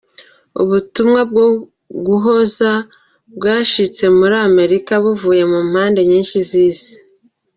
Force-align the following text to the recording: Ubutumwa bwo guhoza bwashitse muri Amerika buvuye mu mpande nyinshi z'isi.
Ubutumwa 0.61 1.21
bwo 1.31 1.47
guhoza 2.07 2.71
bwashitse 3.35 4.03
muri 4.17 4.35
Amerika 4.49 4.91
buvuye 5.03 5.43
mu 5.51 5.59
mpande 5.69 5.99
nyinshi 6.09 6.37
z'isi. 6.49 6.93